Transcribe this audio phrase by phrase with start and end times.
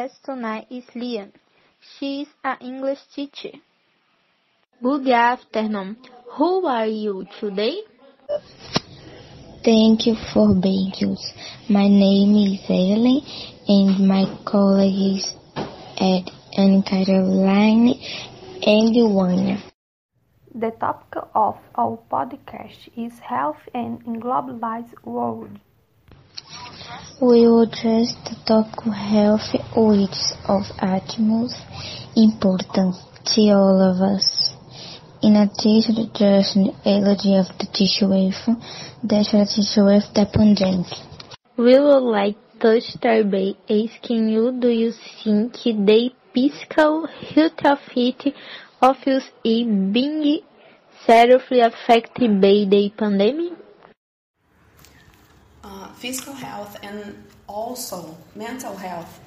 [0.00, 1.32] guest tonight is Liane.
[1.92, 3.56] She is an English teacher.
[4.82, 5.98] Good afternoon.
[6.36, 7.74] Who are you today?
[9.62, 11.32] Thank you for being used.
[11.68, 13.20] My name is Evelyn
[13.68, 15.26] and my colleagues
[16.10, 16.24] at
[16.56, 17.92] Ana Caroline
[18.76, 19.58] and Wanya.
[20.54, 25.58] The topic of our podcast is health and in globalized world.
[27.20, 31.56] We will address the topic of health which is of utmost
[32.16, 32.96] importance
[33.34, 34.54] to all of us.
[35.22, 38.56] In addition to the elegy of the situation,
[39.04, 40.86] there's a situation of the pandemic.
[41.58, 47.80] We would like to start by asking you, do you think the physical health of
[47.94, 48.34] it
[48.80, 50.40] office is being
[51.06, 53.59] seriously affected by the pandemic?
[56.00, 59.20] Physical health and also mental health,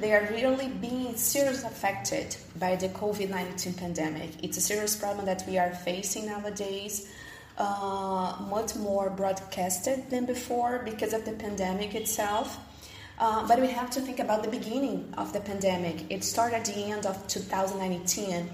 [0.00, 4.44] they are really being seriously affected by the COVID-19 pandemic.
[4.44, 7.10] It's a serious problem that we are facing nowadays,
[7.56, 12.58] uh, much more broadcasted than before because of the pandemic itself.
[13.18, 16.04] Uh, but we have to think about the beginning of the pandemic.
[16.10, 18.50] It started at the end of 2019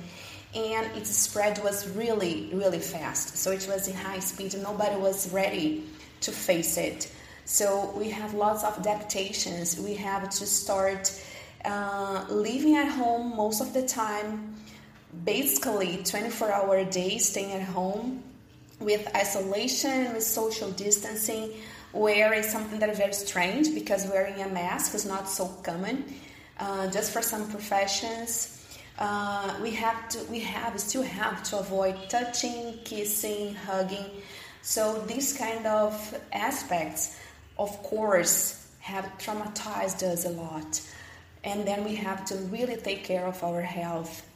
[0.55, 3.37] and its spread was really, really fast.
[3.37, 5.85] So it was in high speed and nobody was ready
[6.21, 7.13] to face it.
[7.47, 9.79] So we have lots of adaptations.
[9.79, 11.13] We have to start
[11.65, 14.57] uh, living at home most of the time,
[15.25, 18.25] basically 24 hour a day, staying at home
[18.81, 21.53] with isolation, with social distancing,
[21.93, 26.05] wearing something that is very strange because wearing a mask is not so common.
[26.59, 31.95] Uh, just for some professions, uh, we have to, we have still have to avoid
[32.09, 34.07] touching, kissing, hugging.
[34.63, 35.95] So these kind of
[36.33, 37.17] aspects,
[37.59, 40.81] of course, have traumatized us a lot,
[41.45, 44.27] and then we have to really take care of our health,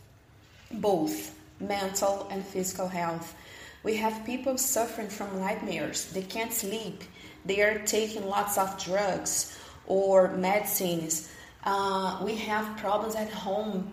[0.72, 3.34] both mental and physical health.
[3.82, 6.06] We have people suffering from nightmares.
[6.12, 7.02] They can't sleep.
[7.44, 11.32] They are taking lots of drugs or medicines.
[11.64, 13.90] Uh, we have problems at home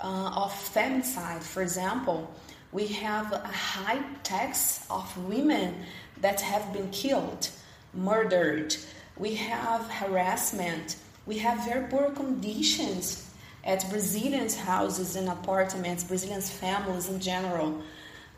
[0.00, 2.30] uh, of femicide, for example.
[2.72, 5.74] We have a high tax of women
[6.20, 7.50] that have been killed,
[7.94, 8.76] murdered.
[9.16, 10.96] We have harassment.
[11.26, 13.30] We have very poor conditions
[13.64, 17.82] at Brazilians' houses and apartments, Brazilians' families in general.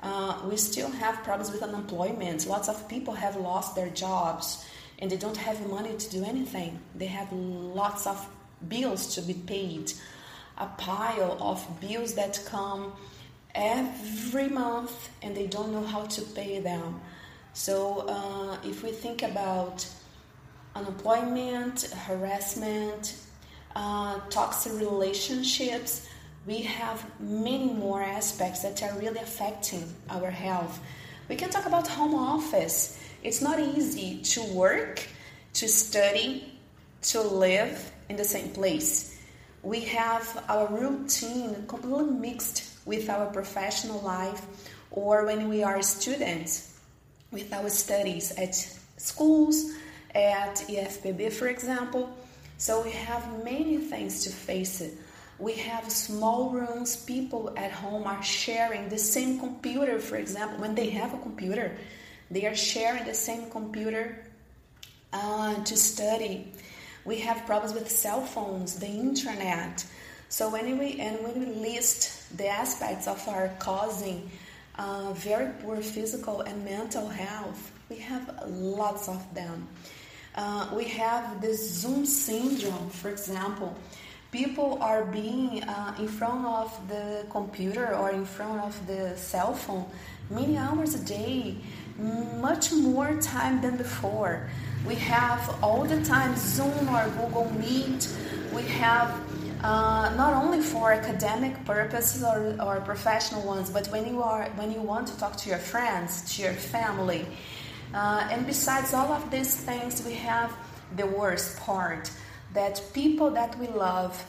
[0.02, 2.46] Uh, we still have problems with unemployment.
[2.46, 4.64] Lots of people have lost their jobs
[4.98, 6.78] and they don't have money to do anything.
[6.94, 8.28] They have lots of
[8.68, 9.92] bills to be paid,
[10.56, 12.92] a pile of bills that come
[13.54, 17.00] every month and they don't know how to pay them.
[17.52, 19.86] So, uh, if we think about
[20.74, 23.16] unemployment, harassment,
[23.74, 26.08] uh, toxic relationships,
[26.46, 30.80] we have many more aspects that are really affecting our health.
[31.28, 32.98] We can talk about home office.
[33.22, 35.06] It's not easy to work,
[35.54, 36.52] to study,
[37.02, 39.20] to live in the same place.
[39.62, 44.46] We have our routine completely mixed with our professional life
[44.90, 46.77] or when we are students
[47.30, 48.54] with our studies at
[48.96, 49.72] schools,
[50.14, 52.16] at IFPB, for example.
[52.56, 54.82] So we have many things to face
[55.38, 60.74] we have small rooms, people at home are sharing the same computer, for example, when
[60.74, 61.76] they have a computer,
[62.30, 64.24] they are sharing the same computer
[65.12, 66.52] uh, to study.
[67.04, 69.86] We have problems with cell phones, the internet.
[70.28, 74.30] So when we and when we list the aspects of our causing
[74.78, 79.68] uh, very poor physical and mental health, we have lots of them.
[80.34, 83.76] Uh, we have the Zoom syndrome, for example
[84.30, 89.54] people are being uh, in front of the computer or in front of the cell
[89.54, 89.86] phone
[90.30, 91.56] many hours a day,
[92.36, 94.48] much more time than before.
[94.86, 98.08] We have all the time Zoom or Google Meet.
[98.52, 99.18] We have
[99.62, 104.70] uh, not only for academic purposes or, or professional ones, but when you are when
[104.70, 107.26] you want to talk to your friends, to your family.
[107.92, 110.52] Uh, and besides all of these things, we have
[110.96, 112.10] the worst part
[112.54, 114.24] that people that we love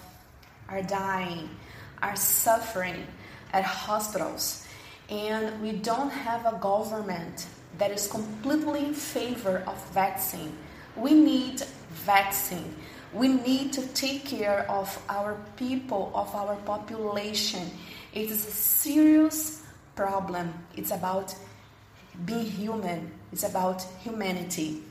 [0.68, 1.50] are dying,
[2.02, 3.06] are suffering
[3.54, 4.66] at hospitals,
[5.10, 7.48] and we don't have a government
[7.78, 10.56] that is completely in favor of vaccine.
[10.96, 12.76] We need vaccine.
[13.14, 17.72] We need to take care of our people, of our population.
[18.14, 19.64] It is a serious
[19.96, 20.54] problem.
[20.76, 21.34] It's about
[22.26, 24.84] being human, it's about humanity.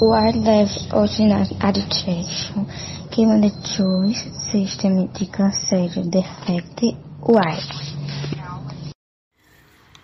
[0.00, 2.66] Wildlife Ordinary Administration
[3.10, 4.22] given the choice
[4.52, 6.82] system to consider the fact
[7.20, 7.58] why.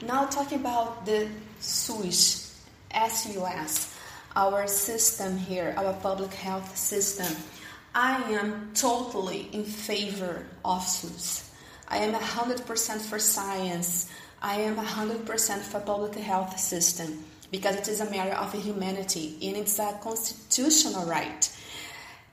[0.04, 1.28] Now talking about the
[1.60, 2.58] SUS,
[2.90, 3.91] SUS,
[4.34, 7.36] our system here, our public health system.
[7.94, 11.50] I am totally in favor of SUS.
[11.88, 14.10] I am 100% for science.
[14.40, 19.56] I am 100% for public health system because it is a matter of humanity and
[19.56, 21.54] it's a constitutional right.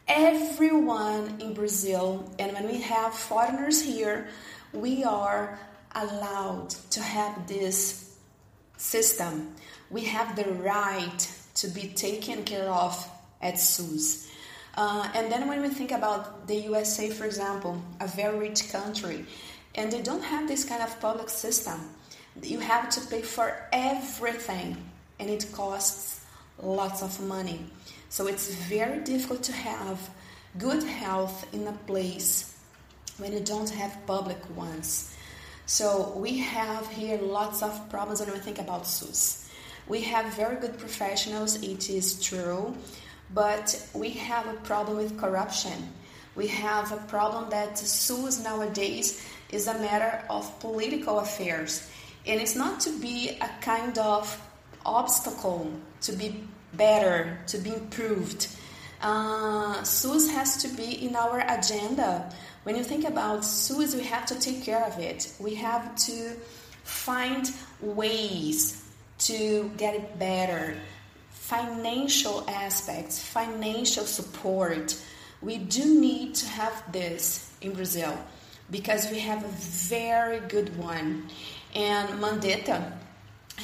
[0.08, 4.30] Everyone in Brazil, and when we have foreigners here,
[4.74, 5.60] we are
[5.94, 8.16] allowed to have this
[8.78, 9.54] system.
[9.92, 13.10] We have the right to be taken care of
[13.42, 14.30] at SUS.
[14.76, 19.26] Uh, and then when we think about the USA, for example, a very rich country,
[19.76, 21.80] and they don't have this kind of public system,
[22.42, 24.78] you have to pay for everything,
[25.20, 26.22] and it costs
[26.62, 27.66] lots of money.
[28.10, 30.10] So it's very difficult to have
[30.58, 32.58] good health in a place
[33.18, 35.16] when you don't have public ones.
[35.66, 39.49] So we have here lots of problems when we think about SUS.
[39.90, 42.78] We have very good professionals, it is true,
[43.34, 45.90] but we have a problem with corruption.
[46.36, 51.90] We have a problem that SUS nowadays is a matter of political affairs.
[52.28, 54.40] And it's not to be a kind of
[54.86, 55.72] obstacle
[56.02, 56.44] to be
[56.76, 58.48] better, to be improved.
[59.02, 62.32] Uh, SUS has to be in our agenda.
[62.62, 65.34] When you think about SUS, we have to take care of it.
[65.40, 66.36] We have to
[66.84, 67.52] find
[67.82, 68.86] ways
[69.20, 70.76] to get it better
[71.50, 74.96] financial aspects, financial support.
[75.42, 78.16] We do need to have this in Brazil
[78.70, 81.28] because we have a very good one.
[81.74, 82.94] And Mandetta,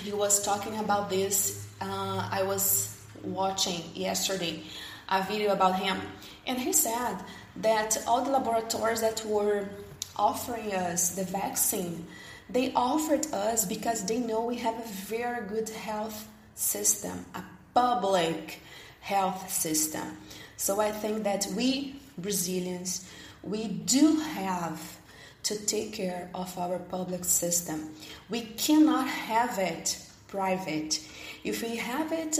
[0.03, 1.67] he was talking about this.
[1.79, 4.63] Uh, I was watching yesterday
[5.09, 6.01] a video about him,
[6.47, 7.17] and he said
[7.57, 9.69] that all the laboratories that were
[10.15, 12.07] offering us the vaccine,
[12.49, 18.61] they offered us because they know we have a very good health system, a public
[19.01, 20.17] health system.
[20.57, 23.09] So I think that we Brazilians,
[23.43, 24.97] we do have
[25.43, 27.91] to take care of our public system.
[28.29, 30.99] We cannot have it private.
[31.43, 32.39] If we have it,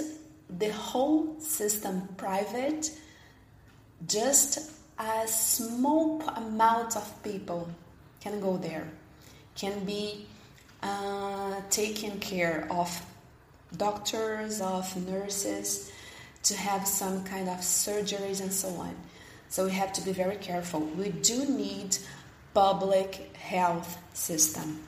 [0.50, 2.92] the whole system private,
[4.08, 7.70] just a small amount of people
[8.22, 8.88] can go there,
[9.56, 10.26] can be
[10.82, 12.90] uh, taken care of
[13.76, 15.92] doctors, of nurses,
[16.44, 18.96] to have some kind of surgeries and so on.
[19.50, 20.82] So we have to be very careful.
[20.82, 21.98] We do need
[22.54, 24.80] public health system.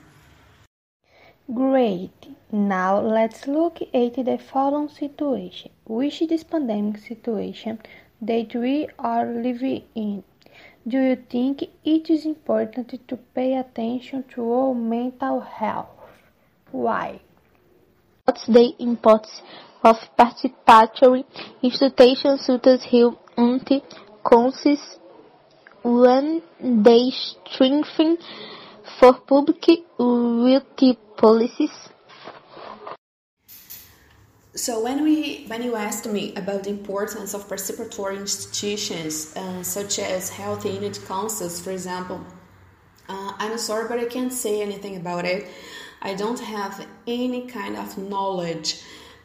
[1.52, 2.28] Great.
[2.52, 5.70] Now let's look at the following situation.
[5.88, 7.80] Which this pandemic situation
[8.20, 10.22] that we are living in?
[10.86, 15.88] Do you think it is important to pay attention to our mental health?
[16.72, 17.20] Why?
[18.26, 19.40] What's the importance
[19.82, 21.24] of participatory
[21.62, 22.84] institutions such as
[24.30, 24.98] Councils
[25.82, 28.18] when they strengthen
[29.00, 29.64] for public
[31.16, 31.88] policies?
[34.58, 40.00] So when we when you asked me about the importance of participatory institutions uh, such
[40.00, 42.20] as health unit councils, for example,
[43.08, 45.46] uh, I'm sorry, but I can't say anything about it.
[46.02, 48.82] I don't have any kind of knowledge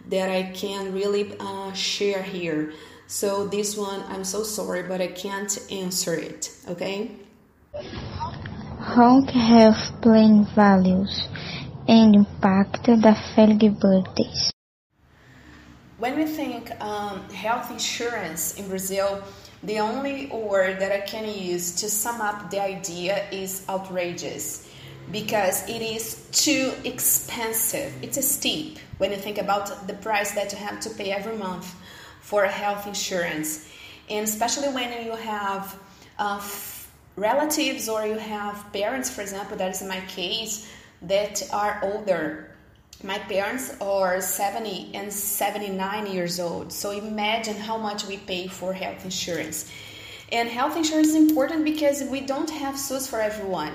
[0.10, 2.72] that I can really uh, share here.
[3.08, 6.52] So this one, I'm so sorry, but I can't answer it.
[6.70, 7.10] Okay.
[8.80, 11.28] How health plan values
[11.88, 14.53] and impact the family birthdays.
[16.04, 19.24] When we think um, health insurance in Brazil,
[19.64, 24.70] the only word that I can use to sum up the idea is outrageous
[25.14, 27.94] because it is too expensive.
[28.02, 31.74] It's steep when you think about the price that you have to pay every month
[32.20, 33.66] for a health insurance,
[34.10, 35.80] and especially when you have
[36.20, 36.42] uh,
[37.16, 40.70] relatives or you have parents, for example, that is my case,
[41.04, 42.53] that are older.
[43.04, 46.72] My parents are 70 and 79 years old.
[46.72, 49.70] So imagine how much we pay for health insurance.
[50.32, 53.74] And health insurance is important because we don't have SUS for everyone.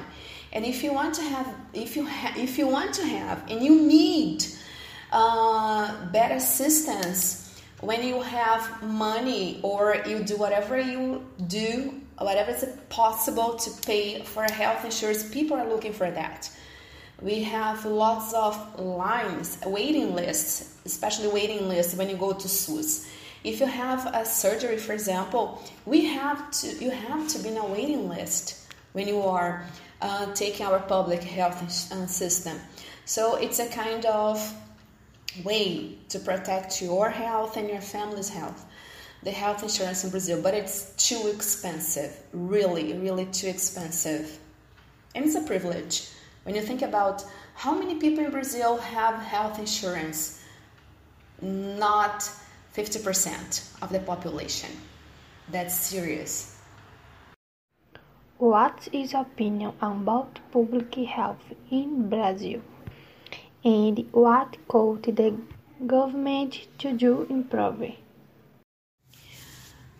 [0.52, 3.62] And if you want to have, if you ha- if you want to have, and
[3.62, 4.46] you need
[5.12, 12.64] uh, better assistance when you have money or you do whatever you do, whatever is
[12.88, 16.50] possible to pay for health insurance, people are looking for that.
[17.20, 23.08] We have lots of lines, waiting lists, especially waiting lists when you go to SUS.
[23.42, 27.56] If you have a surgery, for example, we have to you have to be in
[27.56, 29.64] a waiting list when you are
[30.00, 31.60] uh, taking our public health
[31.92, 32.56] uh, system.
[33.04, 34.38] So it's a kind of
[35.44, 38.64] way to protect your health and your family's health.
[39.24, 44.38] The health insurance in Brazil, but it's too expensive, really, really too expensive.
[45.16, 46.08] And it's a privilege.
[46.48, 47.26] When you think about
[47.56, 50.42] how many people in Brazil have health insurance,
[51.42, 52.20] not
[52.74, 54.70] 50% of the population.
[55.50, 56.56] That's serious.
[58.38, 62.62] What is your opinion about public health in Brazil?
[63.62, 65.36] And what could the
[65.86, 67.92] government to do improve?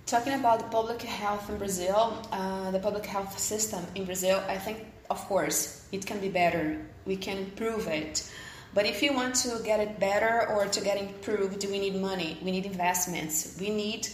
[0.06, 4.56] Talking about the public health in Brazil, uh, the public health system in Brazil, I
[4.56, 4.78] think,
[5.10, 6.80] of course, it can be better.
[7.04, 8.30] We can improve it.
[8.74, 12.38] But if you want to get it better or to get improved, we need money,
[12.42, 14.08] we need investments, we need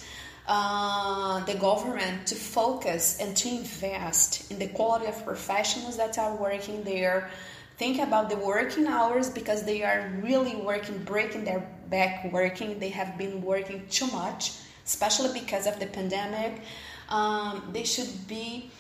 [0.47, 6.37] uh, the government to focus and to invest in the quality of professionals that are
[6.37, 7.31] working there.
[7.79, 12.79] Think about the working hours because they are really working, breaking their back working.
[12.79, 14.53] They have been working too much,
[14.85, 16.61] especially because of the pandemic.
[17.09, 18.71] Um, they should be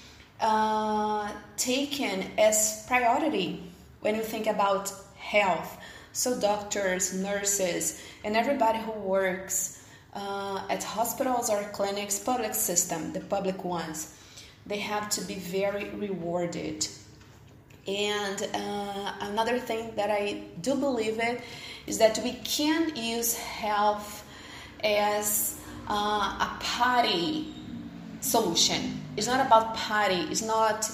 [0.41, 3.63] uh, taken as priority
[4.01, 5.79] when you think about health.
[6.13, 13.21] So, doctors, nurses, and everybody who works uh, at hospitals or clinics, public system, the
[13.21, 14.15] public ones,
[14.67, 16.87] they have to be very rewarded.
[17.87, 21.39] And uh, another thing that I do believe in
[21.87, 24.25] is that we can't use health
[24.83, 27.53] as uh, a party
[28.21, 29.04] solution.
[29.17, 30.27] It's not about party.
[30.31, 30.91] It's not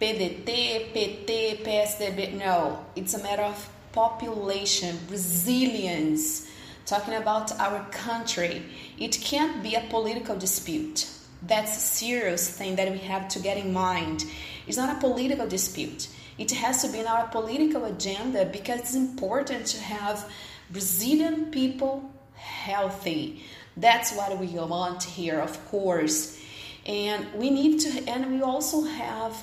[0.00, 2.38] PDT, PT, PSDB.
[2.38, 6.50] No, it's a matter of population, resilience,
[6.84, 8.62] talking about our country.
[8.98, 11.08] It can't be a political dispute.
[11.46, 14.24] That's a serious thing that we have to get in mind.
[14.66, 16.08] It's not a political dispute.
[16.38, 20.28] It has to be in our political agenda because it's important to have
[20.70, 23.44] Brazilian people healthy.
[23.76, 26.40] That's what we want here, of course.
[26.86, 29.42] And we need to, and we also have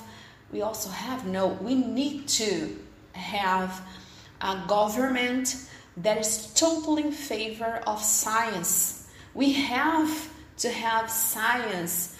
[0.52, 2.76] we also have no, we need to
[3.14, 3.80] have
[4.42, 5.56] a government
[5.96, 9.08] that is totally in favor of science.
[9.34, 12.18] We have to have science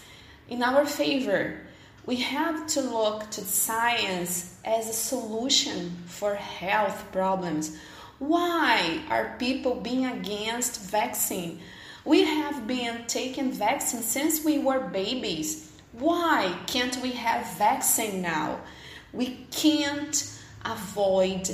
[0.49, 1.61] in our favor.
[2.07, 7.77] We have to look to science as a solution for health problems.
[8.19, 11.61] Why are people being against vaccine?
[12.05, 15.71] We have been taking vaccine since we were babies.
[15.93, 18.59] Why can't we have vaccine now?
[19.13, 21.49] We can't avoid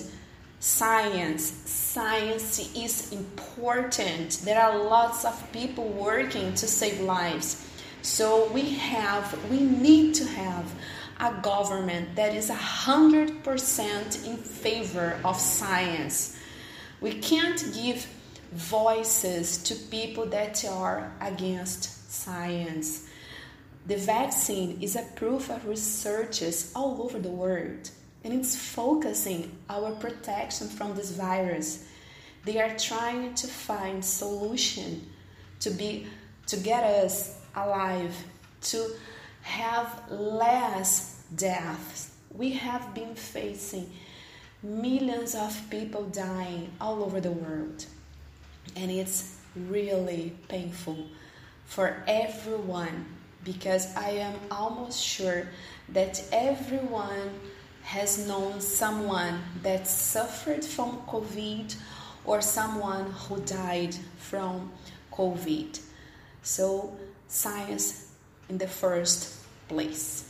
[0.61, 1.45] science.
[1.45, 4.41] Science is important.
[4.45, 7.67] There are lots of people working to save lives.
[8.01, 10.73] So we have, we need to have
[11.21, 16.39] a government that is 100% in favor of science.
[17.01, 18.07] We can't give
[18.53, 23.09] voices to people that are against science.
[23.87, 27.91] The vaccine is a proof of researches all over the world
[28.25, 31.87] and it's focusing our protection from this virus.
[32.45, 35.07] They are trying to find solution
[35.61, 36.07] to be
[36.47, 38.17] to get us alive,
[38.63, 38.91] to
[39.43, 42.11] have less deaths.
[42.33, 43.91] We have been facing
[44.63, 47.85] millions of people dying all over the world.
[48.77, 51.07] And it's really painful
[51.67, 53.07] for everyone
[53.45, 55.49] because I am almost sure
[55.91, 57.41] that everyone
[57.83, 61.75] has known someone that suffered from COVID
[62.25, 64.71] or someone who died from
[65.13, 65.81] COVID.
[66.43, 66.97] So,
[67.27, 68.13] science
[68.49, 69.35] in the first
[69.69, 70.29] place.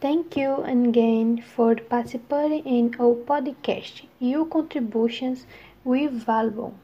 [0.00, 4.06] Thank you again for participating in our podcast.
[4.20, 5.44] Your contributions
[5.84, 6.74] were valuable.